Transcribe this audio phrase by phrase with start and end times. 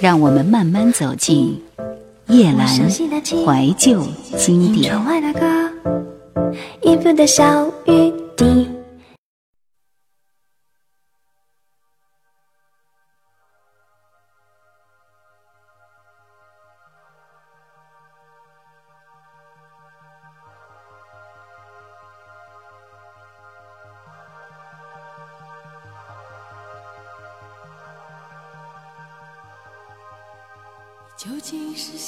[0.00, 1.60] 让我们慢慢走进
[2.28, 4.02] 夜阑怀旧
[4.36, 4.94] 经典。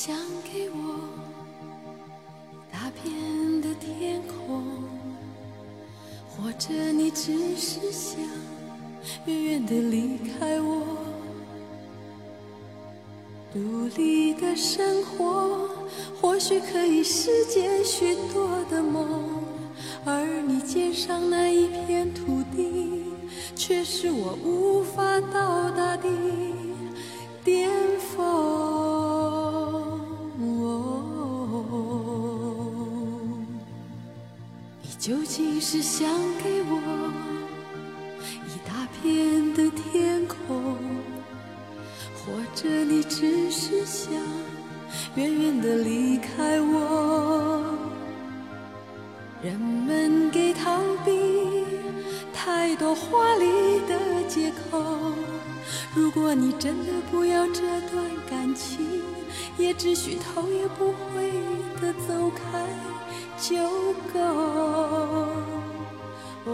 [0.02, 0.16] 想
[0.50, 0.98] 给我
[2.72, 4.64] 大片的天空，
[6.26, 8.18] 或者你只是想
[9.26, 10.86] 远远的离开我？
[13.52, 15.68] 独立的生活
[16.18, 19.44] 或许可以实现许多的梦，
[20.06, 23.04] 而你肩上那一片土地，
[23.54, 26.08] 却是我无法到达的
[35.10, 36.08] 究竟是想
[36.40, 37.10] 给我
[38.46, 40.76] 一大片的天空，
[42.14, 44.12] 或者你只是想
[45.16, 47.76] 远远的离开我？
[49.42, 51.12] 人们给逃避
[52.32, 54.80] 太多华丽的借口。
[55.92, 58.86] 如果你真的不要这段感情，
[59.58, 61.32] 也只需头也不回
[61.80, 62.64] 的走开。
[63.40, 63.56] 就
[64.12, 64.20] 够。
[66.44, 66.50] 哦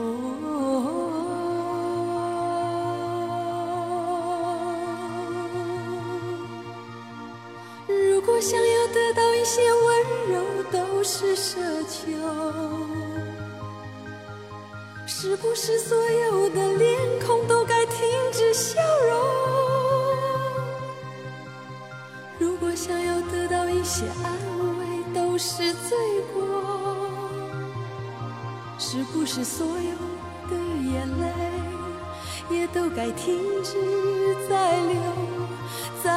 [7.89, 10.34] 如果想要得到一些温柔，
[10.73, 12.05] 都是奢求，
[15.06, 17.98] 是不是所有的脸孔都该停
[18.33, 19.17] 止笑容？
[22.39, 24.33] 如果想要得到一些安
[24.76, 24.76] 慰，
[25.17, 25.97] 都是罪
[26.34, 26.42] 过。
[28.78, 29.94] 是不是所有
[30.50, 31.25] 的眼泪
[32.50, 33.72] 也都该停止
[34.49, 34.94] 再流，
[36.05, 36.12] 再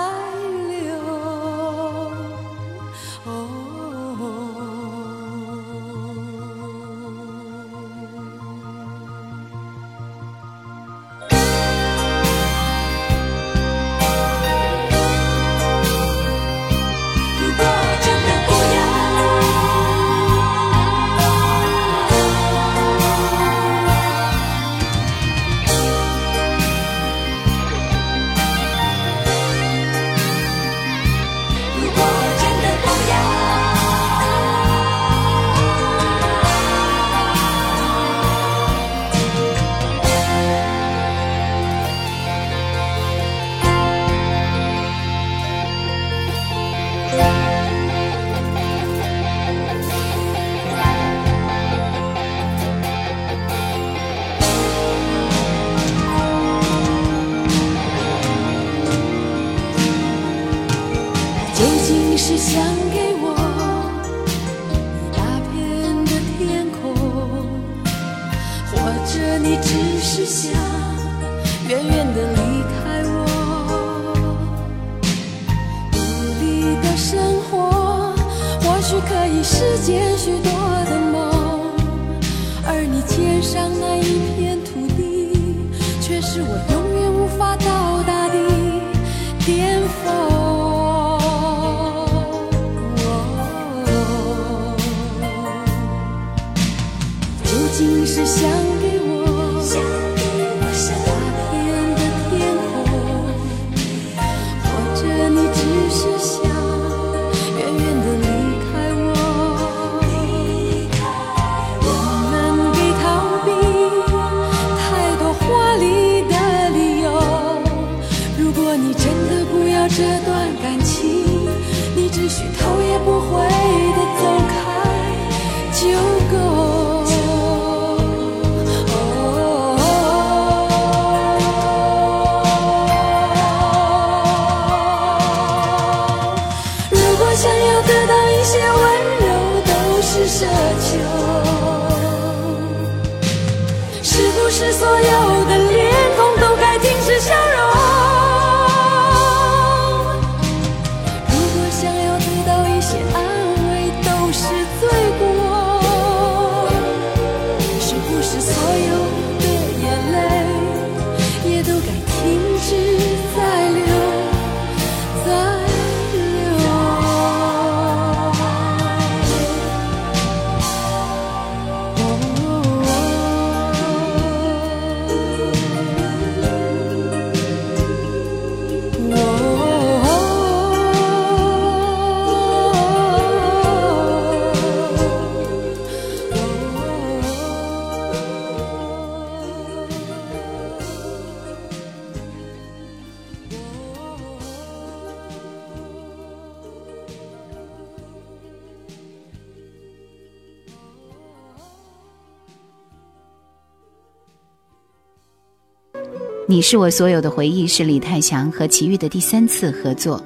[206.59, 210.21] 你是我所有的回忆是李泰祥和齐豫的第三次合作，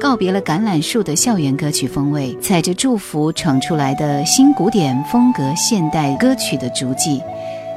[0.00, 7.22] 告别了橄榄树的校园歌曲风味，踩着祝福闯出来的新古典风格现代歌曲的足迹。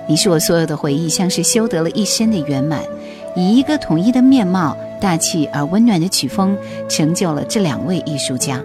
[0.10, 2.82] 你是我所有的回忆，像是修得了一生的圆满，
[3.36, 6.58] 以一个统一的面貌、大气而温暖的曲风，
[6.90, 8.60] 成就了这两位艺术家。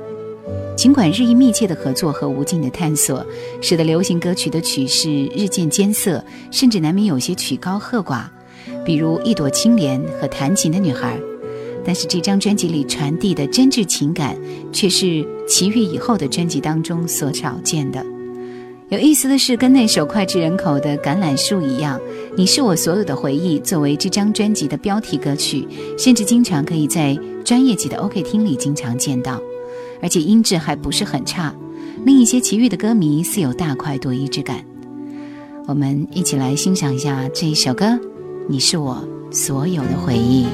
[0.78, 3.22] 尽管日益密切的合作和无尽的探索，
[3.60, 8.22] 使得流行歌曲的曲式日渐艰涩，甚至难免有些曲高和寡。
[8.86, 11.18] 比如一朵青莲和弹琴的女孩，
[11.84, 14.36] 但是这张专辑里传递的真挚情感，
[14.72, 18.06] 却是奇遇以后的专辑当中所少见的。
[18.88, 21.98] 有意思的是，跟那首脍炙人口的《橄榄树》一样，
[22.36, 25.66] 《你是我所有的回忆》作为这张专辑的标题歌曲，
[25.98, 29.42] 甚至经常可以在专业级的 OK 厅里经常见到，
[30.00, 31.52] 而且音质还不是很差，
[32.04, 34.64] 令一些奇遇的歌迷似有大快朵颐之感。
[35.66, 37.98] 我们一起来欣赏一下这一首歌。
[38.48, 39.02] 你是我
[39.32, 40.46] 所有的回忆。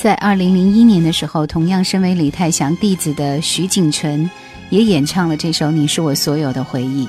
[0.00, 4.30] 在二零零一年的时候，同样身为李泰祥弟子的徐锦纯，
[4.70, 7.04] 也演唱了这首《你是我所有的回忆》，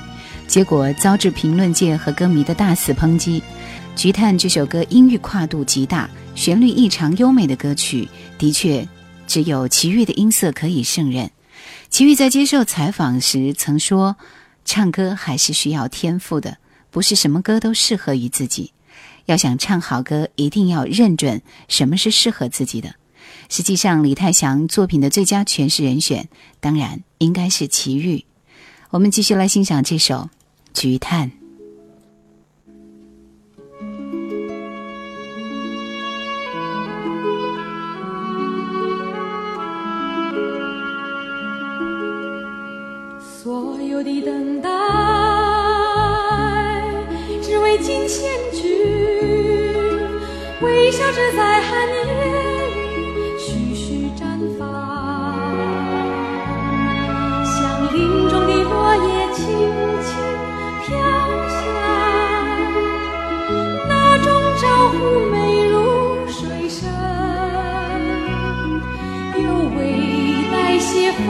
[0.48, 3.40] 结果遭致评论界和歌迷的大肆抨击。
[3.94, 8.86] 《菊探》这首歌音域跨度极大，旋律异常优美的歌曲，的确
[9.28, 11.30] 只有齐豫的音色可以胜任。
[11.90, 14.16] 齐豫在接受采访时曾说
[14.66, 16.56] ：“唱歌还是需要天赋的，
[16.90, 18.72] 不是什么歌都适合于自己。”
[19.26, 22.94] 要想唱好歌，一定要认准什么是适合自己的。
[23.48, 26.28] 实际上，李泰祥作品的最佳诠释人选，
[26.60, 28.24] 当然应该是齐豫。
[28.90, 30.28] 我们继续来欣赏这首
[30.80, 31.30] 《菊探》。
[43.42, 44.68] 所有的等待，
[47.42, 48.28] 只为惊现。
[50.62, 54.20] 微笑着在寒夜里徐徐绽
[54.58, 54.62] 放，
[57.46, 59.46] 像林中的落叶轻
[60.02, 60.12] 轻
[60.84, 60.88] 飘
[61.48, 61.58] 下，
[63.88, 64.26] 那种
[64.60, 64.94] 招呼
[65.30, 65.34] 美
[65.66, 65.74] 如
[66.28, 66.78] 水声，
[69.42, 69.42] 又
[69.78, 69.80] 未
[70.52, 71.24] 带些风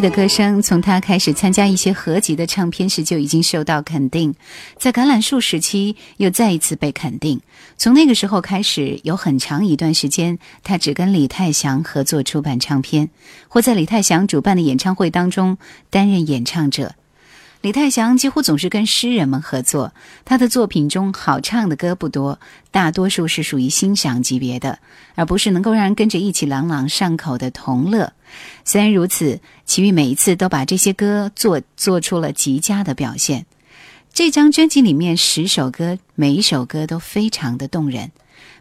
[0.00, 4.34] 的歌声从他开始参加一些合集的唱片时就已经受到肯定，
[4.78, 7.40] 在橄榄树时期又再一次被肯定。
[7.76, 13.10] 从那个时候开始，有很长一段时间，他只跟李泰祥合作出版唱片，
[13.48, 15.58] 或在李泰祥主办的演唱会当中
[15.90, 16.94] 担任演唱者。
[17.62, 19.92] 李泰祥几乎总是跟诗人们合作，
[20.24, 22.40] 他的作品中好唱的歌不多，
[22.70, 24.78] 大多数是属于欣赏级别的，
[25.14, 28.14] 而不是能够让人跟着一起朗朗上口的同乐。
[28.64, 33.44] 虽然如此，齐豫每一次都把这些歌做做出了极佳的表现。
[34.14, 38.10] 这张专辑里面十首歌，每一首歌都非常的动人。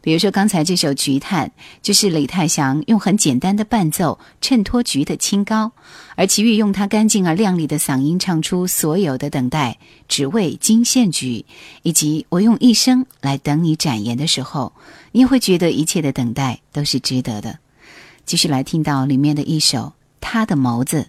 [0.02, 1.48] 比如说，刚才这首《菊探》
[1.82, 5.72] 就是李泰祥用很简单的伴奏衬托菊的清高，
[6.16, 9.78] 而齐豫用他干净而亮丽的嗓音唱出所有的等待，
[10.08, 11.46] 只为惊现菊，
[11.84, 14.74] 以及我用一生来等你展颜的时候，
[15.12, 17.60] 你会觉得一切的等待都是值得的。
[18.26, 19.80] 继续来听到里面的一首
[20.22, 21.08] 《他的眸子》。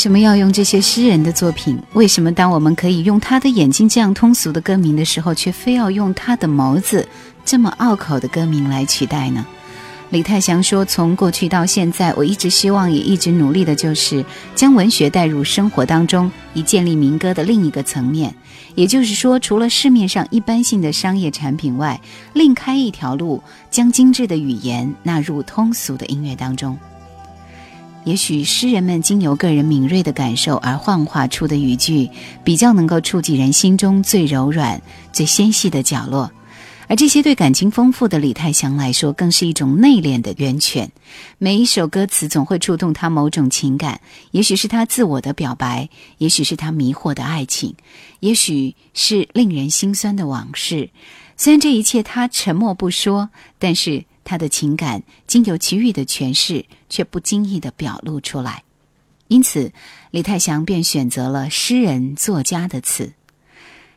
[0.00, 1.78] 什么要用这些诗人的作品？
[1.92, 7.06] 为什么当我们可以用他的眼睛这样通俗的歌名的时候，却非要用他的眸子
[7.44, 9.44] 这么拗口的歌名来取代呢？
[10.08, 18.34] 李泰祥说：“从过去到现在，我一直希望，也一直努力的，就是将文学带入生活当中，以建立民歌的另一个层面。
[18.76, 22.00] 也就是说，除了市面上一般性的商业产品外，
[22.32, 26.78] 另开一条路，将精致的语言纳入通俗的音乐当中。
[28.04, 32.08] 也许诗人们经由个人敏锐的感受而幻化出的语句，
[32.42, 34.80] 比较能够触及人心中最柔软、
[35.12, 36.30] 最纤细的角落。”
[36.88, 40.90] 而这些对感情丰富的李泰祥来说，更是一种内敛的源泉。
[41.38, 44.00] 每一首歌词总会触动他某种情感，
[44.32, 47.76] 也许是他自我的表白，也许是他迷惑的爱情，
[48.18, 50.90] 也许是令人心酸的往事。
[51.36, 58.62] 虽然这一切他沉默不说，但是他的情感经由其余的诠释，却不经意的表露出来。
[59.26, 59.72] 因此，
[60.12, 63.12] 李泰祥便选择了诗人作家的词。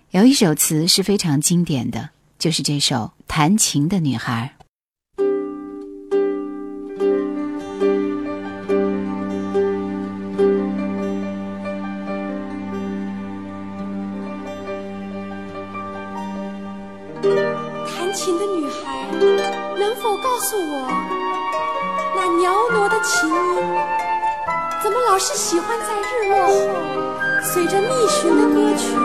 [0.09, 2.09] 有一首词是非常经典的。
[2.39, 2.95] 就是这首
[3.27, 4.55] 《弹琴的女孩》。
[17.85, 19.07] 弹琴的女孩，
[19.77, 20.87] 能否告诉我，
[22.15, 23.35] 那袅娜的琴音，
[24.81, 26.53] 怎么老是喜欢在日落后，
[27.41, 28.95] 随着密寻的歌曲？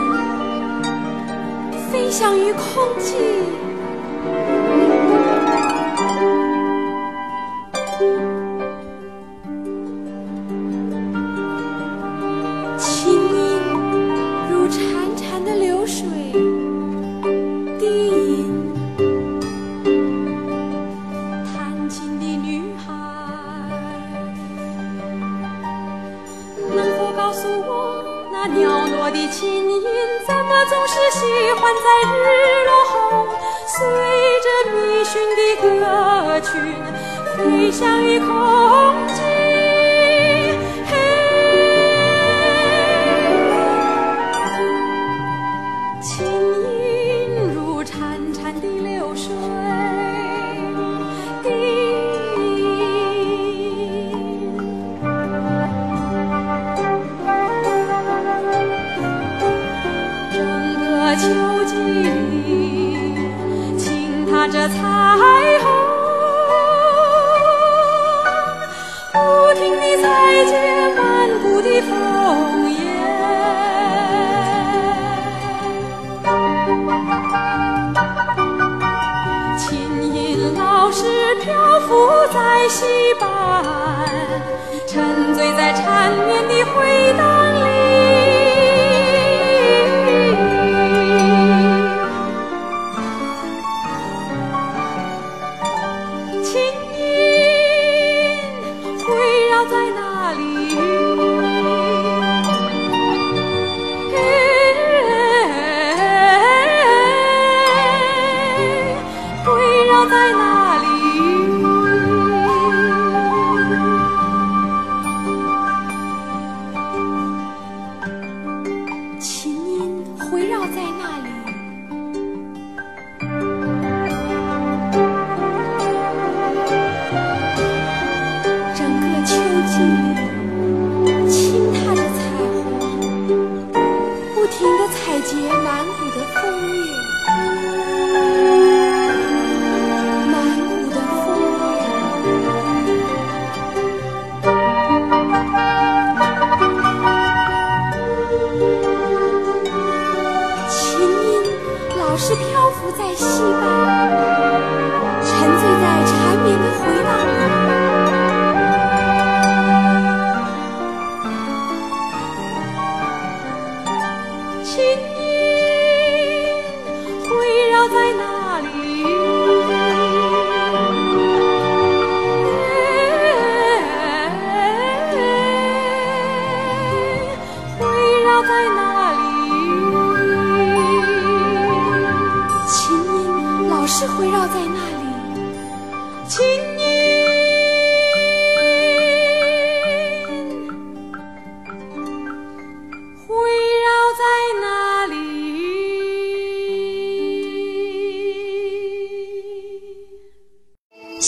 [1.90, 3.14] 飞翔于空际。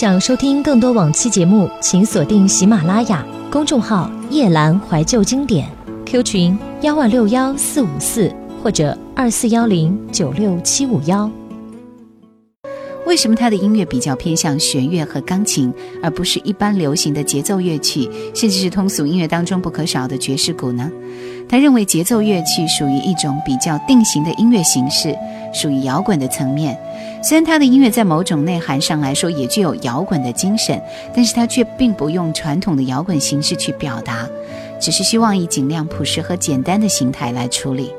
[0.01, 5.69] 想收听更多往期节目，请锁定喜马拉雅公众号“夜阑怀旧经典
[6.07, 8.33] ”，Q 群幺二六幺四五四
[8.63, 11.31] 或者二四幺零九六七五幺。
[13.05, 15.71] 为什么他的音乐比较偏向弦乐和钢琴，
[16.03, 20.91] 而不是一般流行的节奏乐器，甚至是通俗音乐当中不可少的爵士鼓呢？
[21.51, 25.13] 他认为节奏乐器属于一种比较定型的音乐形式，
[25.53, 26.79] 属于摇滚的层面。
[27.25, 30.81] 虽然他的音乐在某种内涵上来说也具有摇滚的精神，
[31.13, 34.29] 但是他却并不用传统的摇滚形式去表达，
[34.81, 37.91] 只是希望以尽量朴实和简单的形态来处理。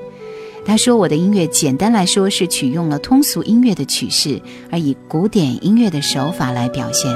[0.65, 7.11] 他说：“我的音乐简单来说是取用了通俗音乐的曲式，而以古典音乐的手法来表现。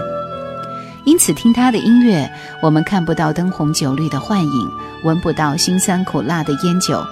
[1.05, 2.29] 因此，听他的音乐，
[2.61, 4.71] 我们看不到灯红酒绿的幻影，
[5.03, 7.05] 闻不到辛酸苦辣的烟酒，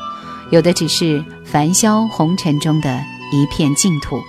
[0.49, 2.99] 有的只是繁嚣红尘中的
[3.31, 4.19] 一片净土。”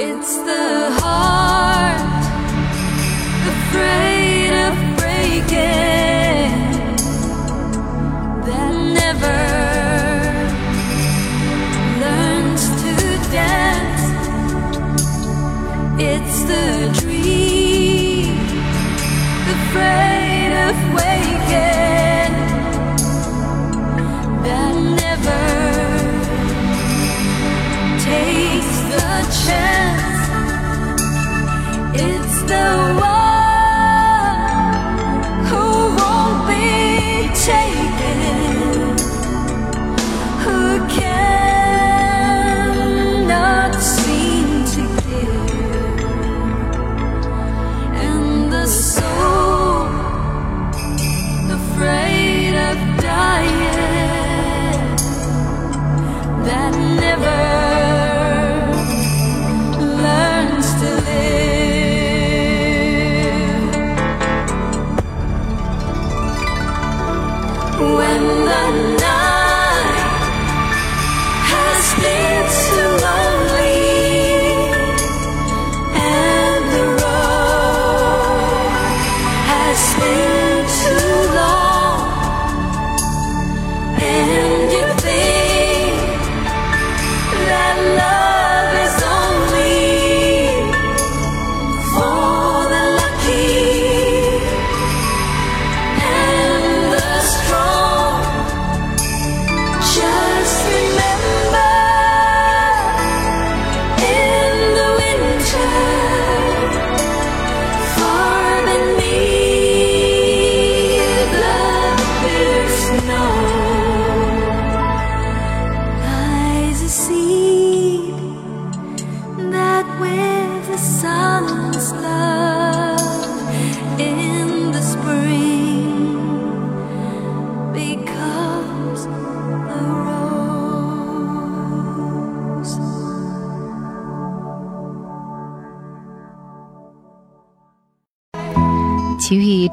[0.00, 1.27] It's the heart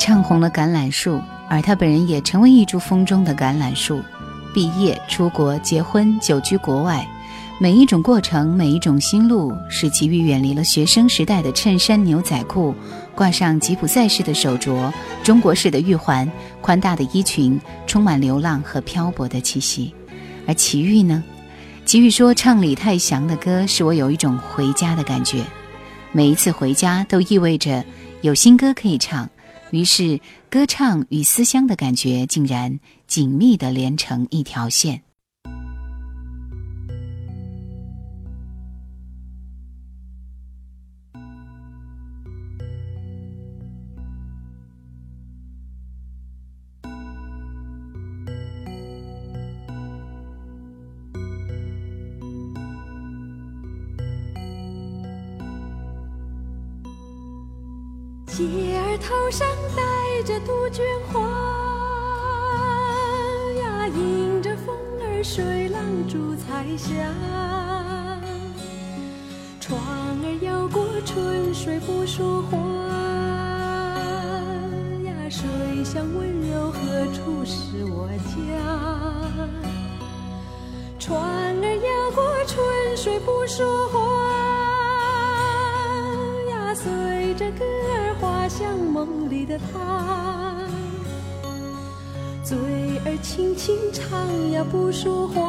[0.05, 4.03] 唱红了橄榄树，而他本人也成为一株风中的橄榄树。
[4.53, 7.03] 毕业、出国、结婚、久居国外，
[7.57, 12.75] 每一种过程，每一种心路，使齐豫远离了学生时代的衬衫牛仔裤，
[13.15, 19.91] 挂上吉普赛式的手镯、中国式的玉环、宽大的衣裙，充满流浪和漂泊的气息。
[20.45, 21.23] 而齐豫呢？
[21.83, 25.43] 齐豫说：“唱李泰祥的歌，使我有一种回家的感觉。
[26.11, 27.83] 每一次回家，都意味着
[28.21, 29.27] 有新歌可以唱。
[29.71, 35.01] 于是，歌唱与思乡的感觉竟然紧密地连成一条线。”
[58.37, 61.21] 姐儿头上戴着杜鹃花
[63.61, 66.91] 呀，迎着风儿水浪逐彩霞，
[69.61, 72.57] 船儿摇过春水不说话
[75.05, 75.47] 呀，水
[75.85, 78.35] 乡温柔何处是我家？
[80.99, 81.17] 船
[81.63, 84.04] 儿摇过春水不说话
[88.57, 88.75] 像。
[88.95, 90.55] 梦里的他，
[92.41, 92.57] 嘴
[93.03, 95.41] 儿轻轻唱呀不说话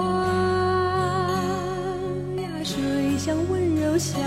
[2.37, 4.21] 呀，水乡温柔乡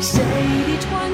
[0.00, 1.07] 谁的船